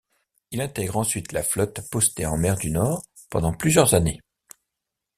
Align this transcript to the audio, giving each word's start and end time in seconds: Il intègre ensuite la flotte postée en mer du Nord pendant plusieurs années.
Il 0.49 0.61
intègre 0.61 0.97
ensuite 0.97 1.31
la 1.31 1.43
flotte 1.43 1.87
postée 1.91 2.25
en 2.25 2.35
mer 2.35 2.57
du 2.57 2.71
Nord 2.71 3.03
pendant 3.29 3.53
plusieurs 3.53 3.93
années. 3.93 4.19